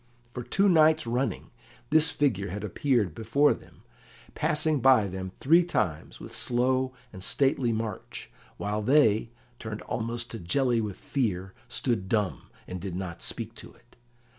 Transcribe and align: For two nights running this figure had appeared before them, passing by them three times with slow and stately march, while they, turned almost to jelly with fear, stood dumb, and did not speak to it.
For 0.33 0.41
two 0.41 0.67
nights 0.67 1.05
running 1.05 1.51
this 1.91 2.09
figure 2.09 2.47
had 2.49 2.63
appeared 2.63 3.13
before 3.13 3.53
them, 3.53 3.83
passing 4.33 4.79
by 4.79 5.05
them 5.05 5.31
three 5.39 5.63
times 5.63 6.19
with 6.19 6.35
slow 6.35 6.91
and 7.13 7.23
stately 7.23 7.71
march, 7.71 8.31
while 8.57 8.81
they, 8.81 9.29
turned 9.59 9.83
almost 9.83 10.31
to 10.31 10.39
jelly 10.39 10.81
with 10.81 10.97
fear, 10.97 11.53
stood 11.69 12.09
dumb, 12.09 12.49
and 12.67 12.81
did 12.81 12.95
not 12.95 13.21
speak 13.21 13.53
to 13.57 13.75
it. 13.75 13.95